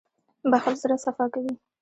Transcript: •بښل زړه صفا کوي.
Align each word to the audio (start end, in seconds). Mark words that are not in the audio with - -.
•بښل 0.51 0.75
زړه 0.81 0.95
صفا 1.05 1.25
کوي. 1.33 1.53